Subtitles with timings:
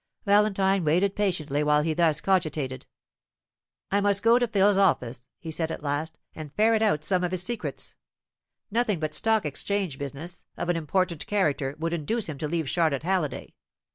[0.25, 2.87] Valentine waited patiently while he thus cogitated.
[3.91, 7.23] "I must go down to Phil's office," he said at last, "and ferret out some
[7.23, 7.95] of his secrets.
[8.71, 13.03] Nothing but stock exchange business, of an important character, would induce him to leave Charlotte
[13.03, 13.53] Halliday.